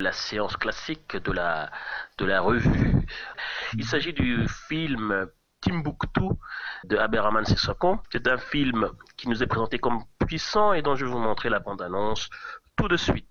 [0.00, 1.70] La séance classique de la,
[2.18, 3.06] de la revue.
[3.76, 5.28] Il s'agit du film
[5.60, 6.28] Timbuktu
[6.84, 7.98] de Abderrahmane Sissoko.
[8.12, 11.48] C'est un film qui nous est présenté comme puissant et dont je vais vous montrer
[11.48, 12.28] la bande-annonce
[12.76, 13.26] tout de suite.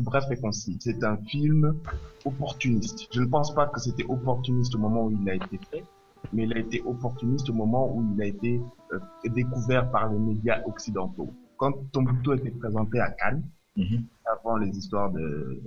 [0.00, 1.80] Bref et concis, c'est un film
[2.24, 3.08] opportuniste.
[3.12, 5.84] Je ne pense pas que c'était opportuniste au moment où il a été fait,
[6.32, 8.60] mais il a été opportuniste au moment où il a été
[8.92, 11.32] euh, découvert par les médias occidentaux.
[11.56, 13.42] Quand Tombouctou a été présenté à Cannes,
[13.76, 14.04] mhm.
[14.44, 15.60] Avant les histoires de,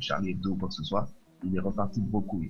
[0.00, 1.08] Charlie Hebdo ou quoi que ce soit,
[1.44, 2.42] il est reparti beaucoup.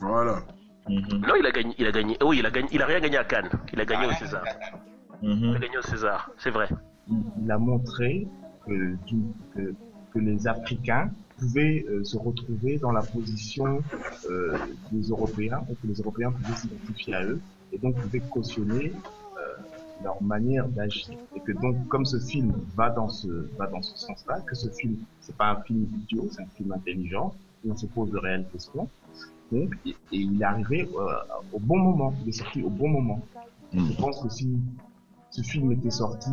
[0.00, 0.42] Voilà.
[0.88, 1.20] Mhm.
[1.26, 2.16] Non, il a gagné, il a gagné.
[2.24, 2.68] Oui, il a gagné.
[2.72, 3.50] Il a rien gagné à Cannes.
[3.72, 4.44] Il a gagné au César.
[5.22, 5.38] Mhm.
[5.42, 6.68] Il a gagné au César, c'est vrai.
[7.08, 8.26] Il a montré
[8.66, 8.96] que,
[9.54, 9.74] que,
[10.12, 13.82] que les Africains pouvaient euh, se retrouver dans la position
[14.30, 14.56] euh,
[14.92, 17.40] des Européens et que les Européens pouvaient s'identifier à eux
[17.72, 18.92] et donc pouvaient cautionner
[20.02, 23.96] leur manière d'agir et que donc comme ce film va dans ce va dans ce
[23.96, 27.76] sens-là que ce film c'est pas un film idiot c'est un film intelligent où on
[27.76, 28.88] se pose de réelles questions
[29.50, 30.88] donc et, il est arrivé
[31.52, 33.20] au bon moment il est sorti au bon moment
[33.72, 34.58] je pense que si
[35.30, 36.30] ce film était sorti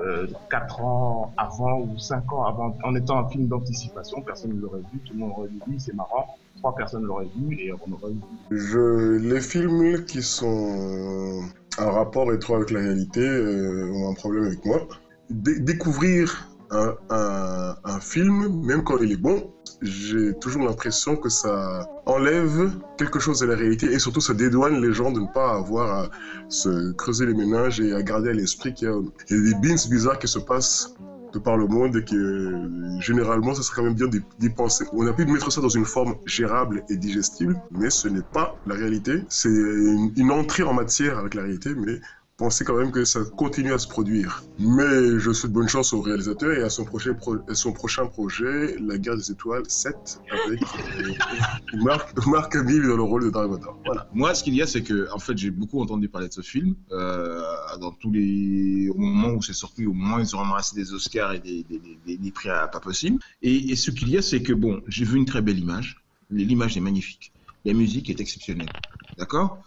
[0.00, 4.60] euh, 4 ans avant ou 5 ans avant, en étant un film d'anticipation, personne ne
[4.60, 7.92] l'aurait vu, tout le monde aurait dit c'est marrant, trois personnes l'auraient vu et on
[7.92, 8.20] aurait vu.
[8.50, 11.42] Je, les films qui sont
[11.80, 14.86] en rapport étroit avec la réalité euh, ont un problème avec moi.
[15.30, 21.88] découvrir un, un, un, film, même quand il est bon, j'ai toujours l'impression que ça
[22.06, 25.56] enlève quelque chose de la réalité et surtout ça dédouane les gens de ne pas
[25.56, 26.10] avoir à
[26.48, 29.00] se creuser les ménages et à garder à l'esprit qu'il y, a
[29.36, 30.94] des bins bizarres qui se passent
[31.32, 34.84] de par le monde et que généralement ça serait quand même bien d'y penser.
[34.92, 38.56] On a pu mettre ça dans une forme gérable et digestible, mais ce n'est pas
[38.66, 39.24] la réalité.
[39.28, 42.00] C'est une, une entrée en matière avec la réalité, mais
[42.40, 44.42] penser quand même que ça continue à se produire.
[44.58, 47.14] Mais je souhaite bonne chance au réalisateur et à son prochain,
[47.52, 53.24] son prochain projet, La guerre des étoiles 7, avec euh, Marc, Marc dans le rôle
[53.24, 53.50] de Dark
[53.84, 54.08] Voilà.
[54.14, 56.40] Moi, ce qu'il y a, c'est que, en fait, j'ai beaucoup entendu parler de ce
[56.40, 57.42] film, euh,
[57.78, 60.94] dans tous les, au moment où c'est sorti, au moment où ils ont ramassé des
[60.94, 61.66] Oscars et des,
[62.06, 63.18] des, des, prix à pas possible.
[63.42, 66.02] Et, et ce qu'il y a, c'est que, bon, j'ai vu une très belle image.
[66.30, 67.32] L'image est magnifique.
[67.66, 68.72] La musique est exceptionnelle.
[69.18, 69.58] D'accord?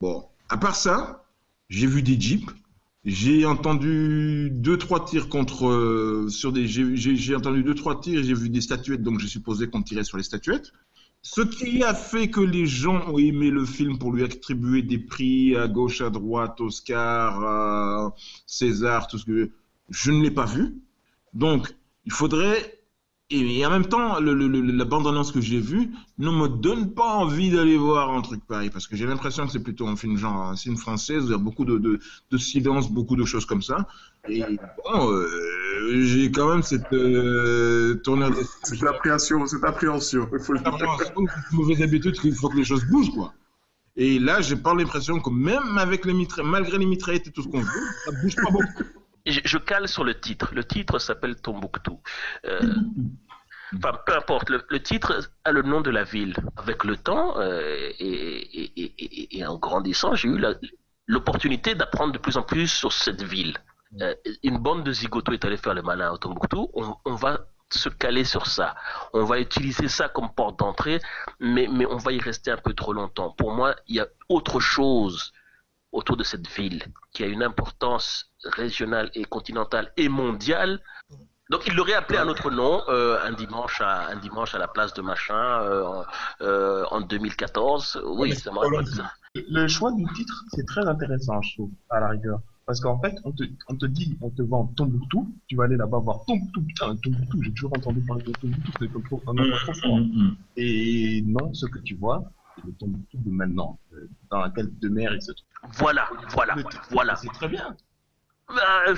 [0.00, 0.24] Bon.
[0.48, 1.21] À part ça,
[1.72, 2.52] j'ai vu des jeeps,
[3.04, 8.34] j'ai entendu deux trois tirs contre euh, sur des j'ai entendu deux trois tirs, j'ai
[8.34, 10.70] vu des statuettes donc j'ai supposé qu'on tirait sur les statuettes.
[11.22, 14.98] Ce qui a fait que les gens ont aimé le film pour lui attribuer des
[14.98, 18.12] prix à gauche, à droite, Oscar,
[18.44, 19.50] César, tout ce que
[19.88, 20.74] je ne l'ai pas vu.
[21.32, 22.81] Donc, il faudrait
[23.32, 27.14] et, en même temps, le, le, la bande-annonce que j'ai vue ne me donne pas
[27.14, 30.16] envie d'aller voir un truc pareil, parce que j'ai l'impression que c'est plutôt un film
[30.16, 31.98] genre un film français, il y a beaucoup de, de,
[32.30, 33.86] de silence, beaucoup de choses comme ça.
[34.28, 34.42] Et
[34.84, 38.42] bon, euh, j'ai quand même cette euh, tournure de...
[38.62, 41.12] Cette appréhension, cette appréhension, il faut le dire.
[41.16, 43.32] Une mauvaise habitude qu'il faut que les choses bougent, quoi.
[43.96, 47.42] Et là, j'ai pas l'impression que même avec les mitraillettes, malgré les mitraillettes et tout
[47.42, 48.84] ce qu'on veut, ça bouge pas beaucoup.
[49.26, 50.50] Je, cale sur le titre.
[50.52, 52.00] Le titre s'appelle Tombouctou.
[52.44, 52.60] Euh,
[53.76, 54.50] enfin, peu importe.
[54.50, 56.34] Le, titre a le nom de la ville.
[56.56, 60.42] Avec le temps euh, et, en grandissant, j'ai eu
[61.06, 63.56] l'opportunité d'apprendre de plus en plus sur cette ville.
[64.00, 66.70] Euh, une bande de zigotos est allée faire le malin à Tombouctou.
[66.74, 68.74] On, va se caler sur ça.
[69.12, 71.00] On va utiliser ça comme porte d'entrée,
[71.40, 73.30] mais, mais on va y rester un peu trop longtemps.
[73.30, 75.32] Pour moi, il y a autre chose
[75.92, 76.82] autour de cette ville
[77.12, 80.80] qui a une importance régionale et continentale et mondiale.
[81.50, 84.68] Donc il l'aurait appelé un autre nom euh, un dimanche à un dimanche à la
[84.68, 86.02] place de machin euh,
[86.40, 88.02] euh, en 2014.
[88.06, 88.50] Oui, ça
[88.86, 89.12] ça.
[89.34, 92.40] Le choix du titre, c'est très intéressant, je trouve, à la rigueur.
[92.66, 95.76] Parce qu'en fait, on te, on te dit, on te vend Tombouctou, tu vas aller
[95.76, 99.34] là-bas voir Tombouctou, putain, Tombouctou, j'ai toujours entendu parler de Tombouctou, c'est un trop fort.
[99.34, 100.36] Mm, mm, mm.
[100.56, 102.24] Et non, ce que tu vois,
[102.64, 103.78] le Tombouctou de maintenant,
[104.30, 105.46] dans laquelle de mer il se trouve.
[105.74, 106.56] Voilà, voilà,
[106.90, 107.16] voilà.
[107.16, 107.76] C'est très bien.
[108.48, 108.94] Ben,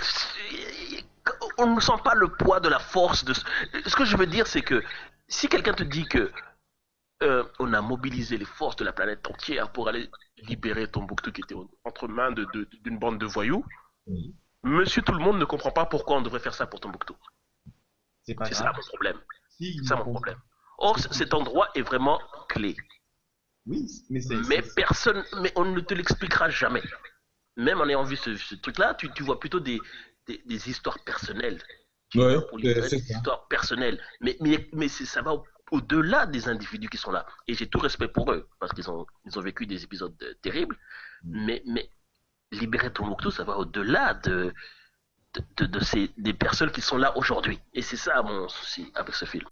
[1.59, 3.33] on ne sent pas le poids de la force de.
[3.35, 4.83] Ce que je veux dire, c'est que
[5.29, 6.31] si quelqu'un te dit que
[7.23, 11.43] euh, on a mobilisé les forces de la planète entière pour aller libérer Tombouctou qui
[11.43, 11.55] était
[11.85, 13.65] entre mains d'une bande de voyous,
[14.65, 17.15] Monsieur tout le monde ne comprend pas pourquoi on devrait faire ça pour Tombouctou.
[18.23, 19.19] C'est ça mon problème.
[19.59, 20.39] c'est ça mon problème.
[20.79, 22.19] Or, cet endroit est vraiment
[22.49, 22.75] clé.
[23.67, 24.37] Oui, mais c'est.
[24.49, 26.83] Mais personne, mais on ne te l'expliquera jamais.
[27.57, 29.81] Même en ayant vu ce, truc-là, tu, tu, vois plutôt des,
[30.27, 31.63] des, des histoires personnelles.
[32.15, 32.37] Ouais,
[32.89, 34.03] c'est des histoires personnelles.
[34.21, 35.35] Mais, mais, mais ça va
[35.71, 37.27] au-delà des individus qui sont là.
[37.49, 40.77] Et j'ai tout respect pour eux, parce qu'ils ont, ils ont vécu des épisodes terribles.
[41.23, 41.47] Mm.
[41.47, 41.91] Mais, mais
[42.53, 44.53] libérer ton Mokto, ça va au-delà de,
[45.57, 47.61] de, de, ces, des personnes qui sont là aujourd'hui.
[47.73, 49.47] Et c'est ça mon souci avec ce film.